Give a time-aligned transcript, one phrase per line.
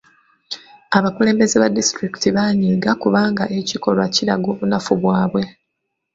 [0.97, 5.43] Abakulembeze ba disitulikiti baanyiiga kubanga ekikolwa kiraga obunafu bwabwe.